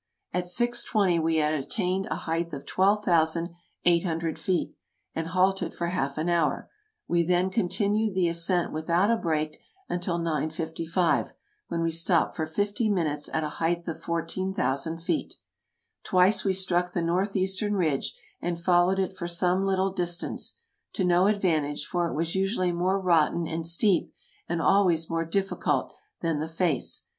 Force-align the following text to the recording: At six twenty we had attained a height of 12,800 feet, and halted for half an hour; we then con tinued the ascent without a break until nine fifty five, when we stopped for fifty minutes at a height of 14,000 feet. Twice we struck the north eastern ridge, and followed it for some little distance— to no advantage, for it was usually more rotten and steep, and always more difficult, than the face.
At 0.33 0.47
six 0.47 0.83
twenty 0.83 1.19
we 1.19 1.35
had 1.35 1.53
attained 1.53 2.07
a 2.09 2.15
height 2.25 2.53
of 2.53 2.65
12,800 2.65 4.39
feet, 4.39 4.73
and 5.13 5.27
halted 5.27 5.75
for 5.75 5.89
half 5.89 6.17
an 6.17 6.27
hour; 6.27 6.71
we 7.07 7.21
then 7.23 7.51
con 7.51 7.65
tinued 7.69 8.15
the 8.15 8.27
ascent 8.27 8.73
without 8.73 9.11
a 9.11 9.15
break 9.15 9.59
until 9.87 10.17
nine 10.17 10.49
fifty 10.49 10.87
five, 10.87 11.33
when 11.67 11.83
we 11.83 11.91
stopped 11.91 12.35
for 12.35 12.47
fifty 12.47 12.89
minutes 12.89 13.29
at 13.31 13.43
a 13.43 13.49
height 13.61 13.87
of 13.87 14.01
14,000 14.01 14.97
feet. 14.97 15.35
Twice 16.03 16.43
we 16.43 16.53
struck 16.53 16.93
the 16.93 17.03
north 17.03 17.35
eastern 17.35 17.75
ridge, 17.75 18.15
and 18.41 18.59
followed 18.59 18.97
it 18.97 19.15
for 19.15 19.27
some 19.27 19.67
little 19.67 19.93
distance— 19.93 20.57
to 20.93 21.03
no 21.03 21.27
advantage, 21.27 21.85
for 21.85 22.07
it 22.07 22.15
was 22.15 22.33
usually 22.33 22.71
more 22.71 22.99
rotten 22.99 23.45
and 23.45 23.67
steep, 23.67 24.11
and 24.49 24.63
always 24.63 25.11
more 25.11 25.25
difficult, 25.25 25.93
than 26.21 26.39
the 26.39 26.49
face. 26.49 27.05